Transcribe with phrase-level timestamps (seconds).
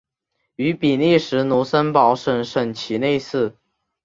[0.55, 3.55] 与比利时卢森堡省省旗类似。